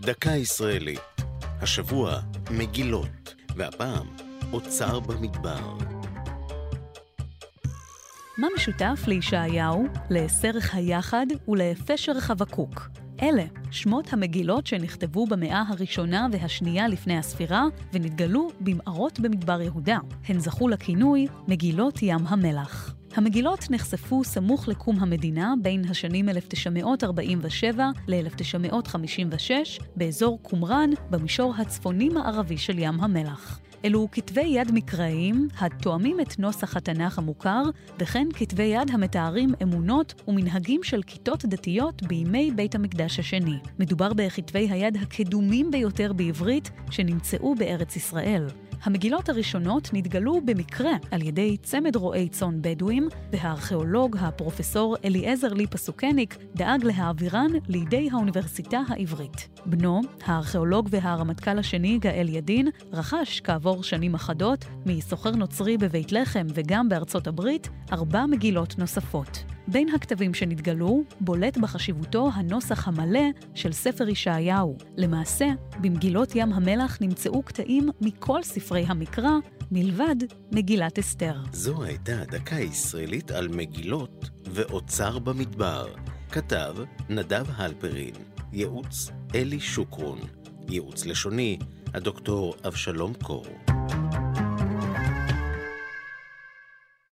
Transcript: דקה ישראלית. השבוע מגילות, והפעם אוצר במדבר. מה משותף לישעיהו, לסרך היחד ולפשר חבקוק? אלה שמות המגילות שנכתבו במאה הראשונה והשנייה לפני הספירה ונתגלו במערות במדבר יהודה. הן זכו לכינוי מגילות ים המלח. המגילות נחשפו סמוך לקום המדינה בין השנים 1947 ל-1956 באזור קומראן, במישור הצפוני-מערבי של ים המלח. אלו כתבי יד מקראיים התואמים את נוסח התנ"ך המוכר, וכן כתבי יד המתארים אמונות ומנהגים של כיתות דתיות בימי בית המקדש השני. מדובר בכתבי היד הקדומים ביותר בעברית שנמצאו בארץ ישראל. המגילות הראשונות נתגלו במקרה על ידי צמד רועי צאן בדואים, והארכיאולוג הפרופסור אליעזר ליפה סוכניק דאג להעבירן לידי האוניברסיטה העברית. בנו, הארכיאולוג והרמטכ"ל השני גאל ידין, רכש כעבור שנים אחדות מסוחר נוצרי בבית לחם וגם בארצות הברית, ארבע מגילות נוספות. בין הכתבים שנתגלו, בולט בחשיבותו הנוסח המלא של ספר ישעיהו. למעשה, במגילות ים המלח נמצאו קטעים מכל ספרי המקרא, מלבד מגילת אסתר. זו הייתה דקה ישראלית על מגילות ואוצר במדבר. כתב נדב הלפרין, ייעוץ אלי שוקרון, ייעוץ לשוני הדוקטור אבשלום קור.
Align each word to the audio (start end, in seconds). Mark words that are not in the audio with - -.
דקה 0.00 0.30
ישראלית. 0.30 1.00
השבוע 1.60 2.20
מגילות, 2.50 3.34
והפעם 3.56 4.06
אוצר 4.52 5.00
במדבר. 5.00 5.76
מה 8.38 8.46
משותף 8.56 9.00
לישעיהו, 9.06 9.86
לסרך 10.10 10.74
היחד 10.74 11.26
ולפשר 11.48 12.20
חבקוק? 12.20 12.88
אלה 13.22 13.44
שמות 13.70 14.12
המגילות 14.12 14.66
שנכתבו 14.66 15.26
במאה 15.26 15.62
הראשונה 15.68 16.26
והשנייה 16.32 16.88
לפני 16.88 17.18
הספירה 17.18 17.64
ונתגלו 17.92 18.48
במערות 18.60 19.20
במדבר 19.20 19.60
יהודה. 19.60 19.98
הן 20.28 20.38
זכו 20.38 20.68
לכינוי 20.68 21.26
מגילות 21.48 22.02
ים 22.02 22.26
המלח. 22.26 22.94
המגילות 23.14 23.70
נחשפו 23.70 24.24
סמוך 24.24 24.68
לקום 24.68 24.96
המדינה 25.00 25.54
בין 25.62 25.84
השנים 25.88 26.28
1947 26.28 27.90
ל-1956 28.08 29.50
באזור 29.96 30.38
קומראן, 30.42 30.90
במישור 31.10 31.54
הצפוני-מערבי 31.58 32.58
של 32.58 32.78
ים 32.78 33.00
המלח. 33.00 33.60
אלו 33.84 34.08
כתבי 34.12 34.40
יד 34.40 34.70
מקראיים 34.72 35.48
התואמים 35.58 36.20
את 36.20 36.38
נוסח 36.38 36.76
התנ"ך 36.76 37.18
המוכר, 37.18 37.62
וכן 37.98 38.28
כתבי 38.34 38.62
יד 38.62 38.90
המתארים 38.90 39.54
אמונות 39.62 40.14
ומנהגים 40.28 40.82
של 40.82 41.02
כיתות 41.02 41.44
דתיות 41.44 42.02
בימי 42.02 42.50
בית 42.56 42.74
המקדש 42.74 43.18
השני. 43.18 43.58
מדובר 43.78 44.12
בכתבי 44.16 44.68
היד 44.70 44.96
הקדומים 44.96 45.70
ביותר 45.70 46.12
בעברית 46.12 46.70
שנמצאו 46.90 47.54
בארץ 47.54 47.96
ישראל. 47.96 48.46
המגילות 48.82 49.28
הראשונות 49.28 49.90
נתגלו 49.92 50.40
במקרה 50.44 50.90
על 51.10 51.22
ידי 51.22 51.56
צמד 51.56 51.96
רועי 51.96 52.28
צאן 52.28 52.62
בדואים, 52.62 53.08
והארכיאולוג 53.32 54.16
הפרופסור 54.20 54.96
אליעזר 55.04 55.52
ליפה 55.52 55.78
סוכניק 55.78 56.36
דאג 56.54 56.84
להעבירן 56.84 57.50
לידי 57.68 58.08
האוניברסיטה 58.12 58.80
העברית. 58.88 59.48
בנו, 59.66 60.00
הארכיאולוג 60.24 60.88
והרמטכ"ל 60.90 61.58
השני 61.58 61.98
גאל 61.98 62.28
ידין, 62.28 62.68
רכש 62.92 63.40
כעבור 63.40 63.82
שנים 63.82 64.14
אחדות 64.14 64.64
מסוחר 64.86 65.30
נוצרי 65.30 65.78
בבית 65.78 66.12
לחם 66.12 66.46
וגם 66.54 66.88
בארצות 66.88 67.26
הברית, 67.26 67.68
ארבע 67.92 68.26
מגילות 68.26 68.78
נוספות. 68.78 69.44
בין 69.68 69.88
הכתבים 69.94 70.34
שנתגלו, 70.34 71.02
בולט 71.20 71.56
בחשיבותו 71.58 72.30
הנוסח 72.34 72.88
המלא 72.88 73.20
של 73.54 73.72
ספר 73.72 74.08
ישעיהו. 74.08 74.76
למעשה, 74.96 75.46
במגילות 75.80 76.32
ים 76.34 76.52
המלח 76.52 76.98
נמצאו 77.00 77.42
קטעים 77.42 77.88
מכל 78.00 78.42
ספרי 78.42 78.84
המקרא, 78.88 79.30
מלבד 79.72 80.16
מגילת 80.52 80.98
אסתר. 80.98 81.34
זו 81.52 81.82
הייתה 81.82 82.24
דקה 82.30 82.56
ישראלית 82.56 83.30
על 83.30 83.48
מגילות 83.48 84.30
ואוצר 84.46 85.18
במדבר. 85.18 85.86
כתב 86.32 86.74
נדב 87.08 87.44
הלפרין, 87.56 88.14
ייעוץ 88.52 89.10
אלי 89.34 89.60
שוקרון, 89.60 90.18
ייעוץ 90.68 91.06
לשוני 91.06 91.58
הדוקטור 91.94 92.54
אבשלום 92.66 93.12
קור. 93.22 93.46